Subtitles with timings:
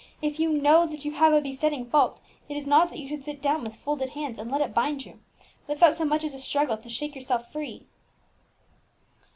[0.19, 3.23] "If you know that you have a besetting fault, it is not that you should
[3.23, 5.19] sit down with folded hands and let it bind you,
[5.67, 7.85] without so much as a struggle to shake yourself free."